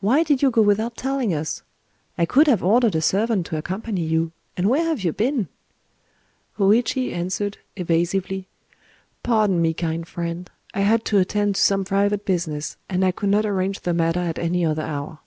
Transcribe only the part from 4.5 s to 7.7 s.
And where have you been?" Hōïchi answered,